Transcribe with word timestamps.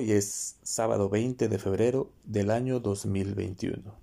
Hoy 0.00 0.12
es 0.12 0.58
sábado 0.62 1.08
20 1.08 1.48
de 1.48 1.58
febrero 1.58 2.12
del 2.22 2.52
año 2.52 2.78
2021. 2.78 3.96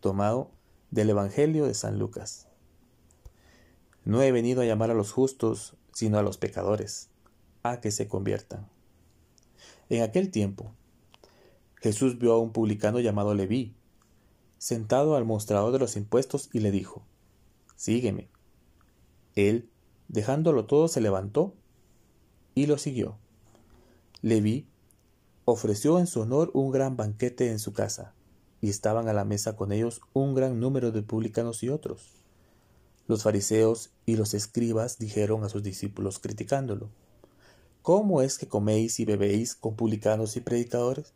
Tomado 0.00 0.50
del 0.90 1.10
Evangelio 1.10 1.64
de 1.64 1.74
San 1.74 2.00
Lucas. 2.00 2.48
No 4.04 4.20
he 4.20 4.32
venido 4.32 4.60
a 4.60 4.64
llamar 4.64 4.90
a 4.90 4.94
los 4.94 5.12
justos, 5.12 5.76
sino 5.92 6.18
a 6.18 6.24
los 6.24 6.38
pecadores, 6.38 7.08
a 7.62 7.80
que 7.80 7.92
se 7.92 8.08
conviertan. 8.08 8.68
En 9.88 10.02
aquel 10.02 10.32
tiempo, 10.32 10.72
Jesús 11.76 12.18
vio 12.18 12.32
a 12.32 12.40
un 12.40 12.50
publicano 12.50 12.98
llamado 12.98 13.34
Leví, 13.34 13.76
sentado 14.58 15.14
al 15.14 15.24
mostrador 15.24 15.70
de 15.70 15.78
los 15.78 15.94
impuestos, 15.94 16.50
y 16.52 16.58
le 16.58 16.72
dijo, 16.72 17.04
Sígueme. 17.76 18.28
Él, 19.36 19.70
dejándolo 20.08 20.66
todo, 20.66 20.88
se 20.88 21.00
levantó 21.00 21.54
y 22.56 22.66
lo 22.66 22.76
siguió. 22.76 23.21
Leví 24.22 24.68
ofreció 25.44 25.98
en 25.98 26.06
su 26.06 26.20
honor 26.20 26.52
un 26.54 26.70
gran 26.70 26.96
banquete 26.96 27.50
en 27.50 27.58
su 27.58 27.72
casa, 27.72 28.14
y 28.60 28.70
estaban 28.70 29.08
a 29.08 29.12
la 29.12 29.24
mesa 29.24 29.56
con 29.56 29.72
ellos 29.72 30.00
un 30.12 30.36
gran 30.36 30.60
número 30.60 30.92
de 30.92 31.02
publicanos 31.02 31.64
y 31.64 31.68
otros. 31.68 32.12
Los 33.08 33.24
fariseos 33.24 33.90
y 34.06 34.14
los 34.14 34.32
escribas 34.34 34.98
dijeron 34.98 35.42
a 35.42 35.48
sus 35.48 35.64
discípulos 35.64 36.20
criticándolo, 36.20 36.88
¿Cómo 37.82 38.22
es 38.22 38.38
que 38.38 38.46
coméis 38.46 39.00
y 39.00 39.04
bebéis 39.04 39.56
con 39.56 39.74
publicanos 39.74 40.36
y 40.36 40.40
predicadores? 40.40 41.14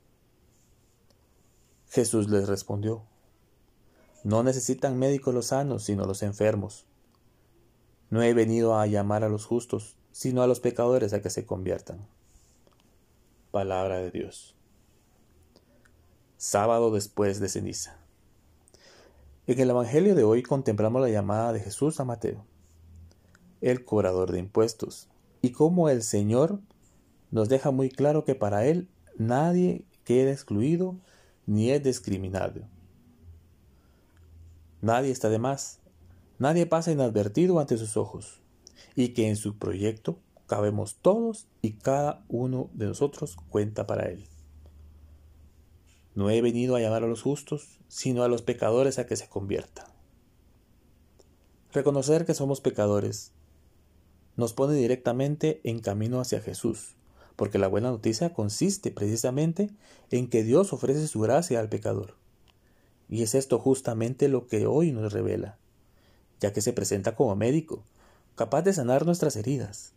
Jesús 1.91 2.29
les 2.29 2.49
respondió, 2.49 3.05
No 4.25 4.43
necesitan 4.43 4.99
médicos 4.99 5.33
los 5.33 5.47
sanos, 5.47 5.85
sino 5.85 6.07
los 6.07 6.25
enfermos. 6.25 6.87
No 8.11 8.21
he 8.25 8.35
venido 8.35 8.77
a 8.77 8.89
llamar 8.89 9.23
a 9.23 9.29
los 9.29 9.47
justos, 9.47 9.95
sino 10.11 10.43
a 10.43 10.49
los 10.49 10.59
pecadores 10.59 11.13
a 11.13 11.23
que 11.23 11.31
se 11.31 11.47
conviertan. 11.47 12.05
Palabra 13.57 14.01
de 14.01 14.11
Dios. 14.11 14.55
Sábado 16.37 16.91
después 16.91 17.41
de 17.41 17.49
ceniza. 17.49 17.97
En 19.47 19.59
el 19.59 19.71
Evangelio 19.71 20.15
de 20.15 20.25
hoy 20.25 20.43
contemplamos 20.43 21.01
la 21.01 21.09
llamada 21.09 21.55
de 21.55 21.61
Jesús 21.61 21.99
a 21.99 22.05
Mateo, 22.05 22.45
el 23.63 23.83
cobrador 23.87 24.31
de 24.31 24.41
impuestos, 24.41 25.09
y 25.41 25.53
cómo 25.53 25.89
el 25.89 26.03
Señor 26.03 26.61
nos 27.31 27.49
deja 27.49 27.71
muy 27.71 27.89
claro 27.89 28.27
que 28.27 28.35
para 28.35 28.67
Él 28.67 28.91
nadie 29.17 29.87
queda 30.05 30.33
excluido 30.33 30.97
ni 31.47 31.71
es 31.71 31.83
discriminado. 31.83 32.61
Nadie 34.83 35.13
está 35.13 35.31
de 35.31 35.39
más, 35.39 35.81
nadie 36.39 36.67
pasa 36.67 36.93
inadvertido 36.93 37.59
ante 37.59 37.79
sus 37.79 37.97
ojos, 37.97 38.43
y 38.95 39.15
que 39.15 39.31
en 39.31 39.37
su 39.37 39.57
proyecto 39.57 40.19
cabemos 40.47 40.97
todos 40.97 41.47
y 41.63 41.73
cada 41.73 42.25
uno 42.29 42.71
de 42.75 42.87
nosotros 42.87 43.37
cuenta 43.49 43.87
para 43.87 44.09
Él. 44.09 44.27
No 46.15 46.31
he 46.31 46.41
venido 46.41 46.77
a 46.77 46.81
llamar 46.81 47.05
a 47.05 47.09
los 47.09 47.23
justos, 47.23 47.79
sino 47.89 48.23
a 48.23 48.29
los 48.29 48.43
pecadores 48.43 48.99
a 48.99 49.07
que 49.07 49.17
se 49.17 49.29
conviertan. 49.29 49.87
Reconocer 51.73 52.25
que 52.25 52.33
somos 52.33 52.61
pecadores 52.61 53.33
nos 54.37 54.53
pone 54.53 54.75
directamente 54.75 55.61
en 55.65 55.81
camino 55.81 56.21
hacia 56.21 56.41
Jesús, 56.41 56.95
porque 57.37 57.59
la 57.59 57.69
buena 57.69 57.91
noticia 57.91 58.33
consiste 58.33 58.91
precisamente 58.91 59.71
en 60.11 60.29
que 60.29 60.43
Dios 60.43 60.73
ofrece 60.73 61.07
su 61.07 61.21
gracia 61.21 61.61
al 61.61 61.69
pecador. 61.69 62.15
Y 63.09 63.23
es 63.23 63.35
esto 63.35 63.59
justamente 63.59 64.29
lo 64.29 64.47
que 64.47 64.67
hoy 64.67 64.93
nos 64.93 65.13
revela, 65.13 65.59
ya 66.41 66.53
que 66.53 66.61
se 66.61 66.73
presenta 66.73 67.15
como 67.15 67.37
médico, 67.37 67.85
capaz 68.35 68.63
de 68.63 68.73
sanar 68.73 69.07
nuestras 69.07 69.37
heridas, 69.37 69.93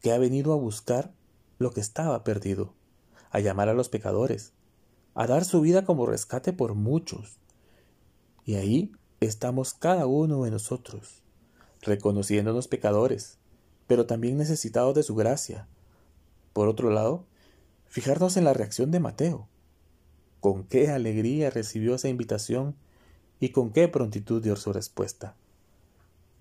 que 0.00 0.12
ha 0.12 0.18
venido 0.18 0.52
a 0.52 0.56
buscar 0.56 1.12
lo 1.58 1.70
que 1.70 1.80
estaba 1.80 2.22
perdido, 2.24 2.74
a 3.30 3.40
llamar 3.40 3.68
a 3.68 3.74
los 3.74 3.88
pecadores, 3.88 4.52
a 5.14 5.26
dar 5.26 5.44
su 5.44 5.60
vida 5.60 5.84
como 5.84 6.06
rescate 6.06 6.52
por 6.52 6.74
muchos. 6.74 7.38
Y 8.44 8.56
ahí 8.56 8.92
estamos 9.20 9.74
cada 9.74 10.06
uno 10.06 10.44
de 10.44 10.50
nosotros, 10.50 11.22
reconociéndonos 11.82 12.68
pecadores, 12.68 13.38
pero 13.86 14.06
también 14.06 14.36
necesitados 14.36 14.94
de 14.94 15.02
su 15.02 15.14
gracia. 15.14 15.66
Por 16.52 16.68
otro 16.68 16.90
lado, 16.90 17.24
fijarnos 17.86 18.36
en 18.36 18.44
la 18.44 18.52
reacción 18.52 18.90
de 18.90 19.00
Mateo. 19.00 19.48
Con 20.40 20.64
qué 20.64 20.90
alegría 20.90 21.50
recibió 21.50 21.94
esa 21.94 22.08
invitación 22.08 22.76
y 23.40 23.50
con 23.50 23.70
qué 23.70 23.88
prontitud 23.88 24.42
dio 24.42 24.56
su 24.56 24.72
respuesta. 24.72 25.34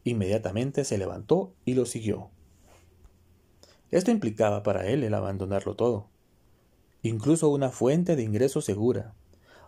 Inmediatamente 0.03 0.85
se 0.85 0.97
levantó 0.97 1.53
y 1.65 1.73
lo 1.73 1.85
siguió. 1.85 2.29
Esto 3.91 4.11
implicaba 4.11 4.63
para 4.63 4.87
él 4.87 5.03
el 5.03 5.13
abandonarlo 5.13 5.75
todo, 5.75 6.07
incluso 7.01 7.49
una 7.49 7.69
fuente 7.69 8.15
de 8.15 8.23
ingreso 8.23 8.61
segura, 8.61 9.13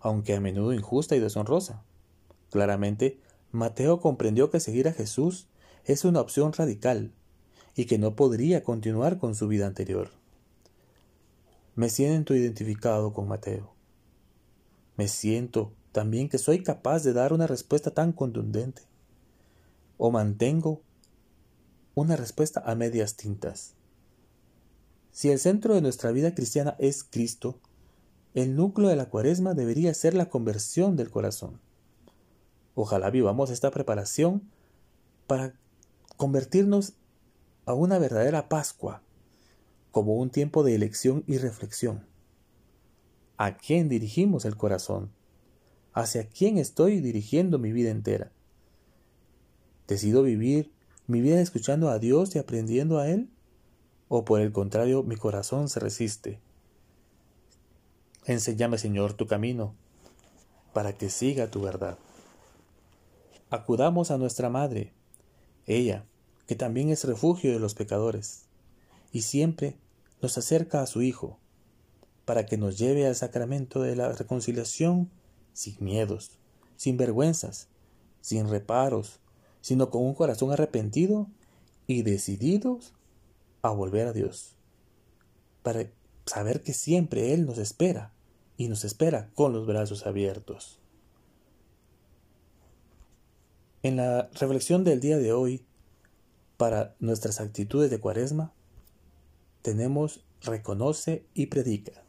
aunque 0.01 0.35
a 0.35 0.41
menudo 0.41 0.73
injusta 0.73 1.15
y 1.15 1.19
deshonrosa. 1.19 1.83
Claramente, 2.49 3.19
Mateo 3.51 3.99
comprendió 3.99 4.49
que 4.49 4.59
seguir 4.59 4.87
a 4.87 4.93
Jesús 4.93 5.47
es 5.85 6.03
una 6.03 6.21
opción 6.21 6.53
radical 6.53 7.13
y 7.75 7.85
que 7.85 7.97
no 7.97 8.15
podría 8.15 8.63
continuar 8.63 9.19
con 9.19 9.35
su 9.35 9.47
vida 9.47 9.67
anterior. 9.67 10.09
Me 11.75 11.89
siento 11.89 12.33
identificado 12.35 13.13
con 13.13 13.27
Mateo. 13.27 13.73
Me 14.97 15.07
siento 15.07 15.73
también 15.91 16.27
que 16.27 16.39
soy 16.39 16.63
capaz 16.63 17.03
de 17.03 17.13
dar 17.13 17.33
una 17.33 17.47
respuesta 17.47 17.91
tan 17.91 18.13
contundente. 18.13 18.81
O 19.97 20.11
mantengo 20.11 20.81
una 21.93 22.15
respuesta 22.15 22.63
a 22.65 22.75
medias 22.75 23.15
tintas. 23.15 23.76
Si 25.17 25.31
el 25.31 25.39
centro 25.39 25.73
de 25.73 25.81
nuestra 25.81 26.11
vida 26.11 26.35
cristiana 26.35 26.75
es 26.77 27.03
Cristo, 27.03 27.59
el 28.35 28.55
núcleo 28.55 28.87
de 28.87 28.95
la 28.95 29.09
cuaresma 29.09 29.55
debería 29.55 29.91
ser 29.95 30.13
la 30.13 30.29
conversión 30.29 30.95
del 30.95 31.09
corazón. 31.09 31.59
Ojalá 32.75 33.09
vivamos 33.09 33.49
esta 33.49 33.71
preparación 33.71 34.43
para 35.25 35.55
convertirnos 36.17 36.93
a 37.65 37.73
una 37.73 37.97
verdadera 37.97 38.47
Pascua, 38.47 39.01
como 39.89 40.17
un 40.17 40.29
tiempo 40.29 40.61
de 40.61 40.75
elección 40.75 41.23
y 41.25 41.39
reflexión. 41.39 42.05
¿A 43.37 43.57
quién 43.57 43.89
dirigimos 43.89 44.45
el 44.45 44.55
corazón? 44.55 45.09
¿Hacia 45.93 46.29
quién 46.29 46.59
estoy 46.59 47.01
dirigiendo 47.01 47.57
mi 47.57 47.71
vida 47.71 47.89
entera? 47.89 48.31
¿Decido 49.87 50.21
vivir 50.21 50.71
mi 51.07 51.21
vida 51.21 51.41
escuchando 51.41 51.89
a 51.89 51.97
Dios 51.97 52.35
y 52.35 52.37
aprendiendo 52.37 52.99
a 52.99 53.09
Él? 53.09 53.31
O 54.09 54.25
por 54.25 54.41
el 54.41 54.51
contrario 54.51 55.03
mi 55.03 55.15
corazón 55.15 55.69
se 55.69 55.79
resiste. 55.79 56.39
Enséñame, 58.25 58.77
Señor, 58.77 59.13
tu 59.13 59.27
camino, 59.27 59.73
para 60.73 60.93
que 60.93 61.09
siga 61.09 61.49
tu 61.49 61.61
verdad. 61.61 61.97
Acudamos 63.49 64.11
a 64.11 64.17
nuestra 64.17 64.49
Madre, 64.49 64.91
ella, 65.65 66.05
que 66.47 66.55
también 66.55 66.89
es 66.89 67.05
refugio 67.05 67.51
de 67.51 67.59
los 67.59 67.73
pecadores, 67.73 68.43
y 69.11 69.21
siempre 69.21 69.77
nos 70.21 70.37
acerca 70.37 70.81
a 70.81 70.87
su 70.87 71.01
Hijo, 71.01 71.37
para 72.25 72.45
que 72.45 72.57
nos 72.57 72.77
lleve 72.77 73.07
al 73.07 73.15
sacramento 73.15 73.81
de 73.81 73.95
la 73.95 74.11
reconciliación 74.11 75.09
sin 75.53 75.77
miedos, 75.79 76.31
sin 76.75 76.97
vergüenzas, 76.97 77.69
sin 78.19 78.49
reparos, 78.49 79.21
sino 79.61 79.89
con 79.89 80.03
un 80.03 80.13
corazón 80.13 80.51
arrepentido 80.51 81.27
y 81.87 82.03
decididos 82.03 82.93
a 83.67 83.75
volver 83.75 84.07
a 84.07 84.13
Dios, 84.13 84.55
para 85.63 85.89
saber 86.25 86.61
que 86.61 86.73
siempre 86.73 87.33
Él 87.33 87.45
nos 87.45 87.57
espera 87.57 88.13
y 88.57 88.67
nos 88.67 88.83
espera 88.83 89.29
con 89.35 89.53
los 89.53 89.65
brazos 89.65 90.05
abiertos. 90.05 90.79
En 93.83 93.97
la 93.97 94.29
reflexión 94.33 94.83
del 94.83 94.99
día 94.99 95.17
de 95.17 95.31
hoy, 95.31 95.65
para 96.57 96.95
nuestras 96.99 97.39
actitudes 97.39 97.91
de 97.91 97.99
cuaresma, 97.99 98.53
tenemos 99.61 100.25
reconoce 100.41 101.25
y 101.33 101.47
predica, 101.47 102.03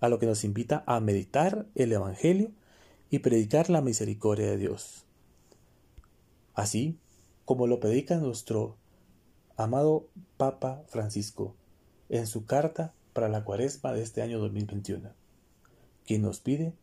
a 0.00 0.08
lo 0.08 0.18
que 0.18 0.26
nos 0.26 0.44
invita 0.44 0.84
a 0.86 1.00
meditar 1.00 1.66
el 1.74 1.92
Evangelio 1.92 2.50
y 3.10 3.20
predicar 3.20 3.70
la 3.70 3.80
misericordia 3.80 4.50
de 4.50 4.58
Dios. 4.58 5.04
Así 6.54 6.98
como 7.44 7.66
lo 7.66 7.80
predica 7.80 8.16
nuestro 8.16 8.76
Amado 9.58 10.10
Papa 10.36 10.82
Francisco, 10.86 11.54
en 12.10 12.26
su 12.26 12.44
carta 12.44 12.92
para 13.14 13.30
la 13.30 13.42
cuaresma 13.42 13.94
de 13.94 14.02
este 14.02 14.20
año 14.20 14.38
2021, 14.38 15.14
quien 16.04 16.20
nos 16.20 16.40
pide 16.40 16.74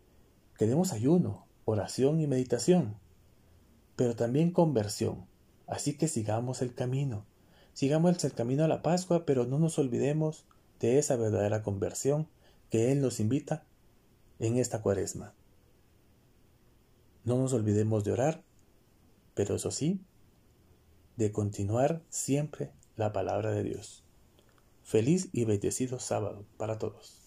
que 0.58 0.66
demos 0.66 0.92
ayuno, 0.92 1.46
oración 1.66 2.20
y 2.20 2.26
meditación, 2.26 2.96
pero 3.96 4.16
también 4.16 4.50
conversión. 4.50 5.28
Así 5.68 5.96
que 6.00 6.08
sigamos 6.08 6.64
el 6.64 6.74
camino, 6.74 7.28
sigamos 7.74 8.24
el 8.24 8.34
camino 8.34 8.64
a 8.64 8.68
la 8.68 8.82
Pascua, 8.82 9.24
pero 9.24 9.46
no 9.46 9.60
nos 9.60 9.78
olvidemos 9.78 10.48
de 10.80 10.98
esa 10.98 11.16
verdadera 11.16 11.62
conversión 11.62 12.28
que 12.72 12.92
Él 12.92 13.02
nos 13.02 13.20
invita 13.20 13.66
en 14.40 14.58
esta 14.58 14.82
cuaresma. 14.82 15.36
No 17.24 17.38
nos 17.38 17.54
olvidemos 17.54 18.04
de 18.04 18.14
orar, 18.14 18.42
pero 19.36 19.58
eso 19.58 19.70
sí, 19.70 20.02
de 21.16 21.32
continuar 21.32 22.02
siempre 22.10 22.72
la 22.96 23.14
palabra 23.14 23.52
de 23.52 23.64
Dios. 23.64 24.04
Feliz 24.84 25.30
y 25.32 25.46
bendecido 25.46 26.00
sábado 26.00 26.46
para 26.58 26.78
todos. 26.78 27.23